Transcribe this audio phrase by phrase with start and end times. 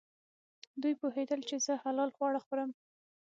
[0.81, 2.69] دوی پوهېدل چې زه حلال خواړه خورم.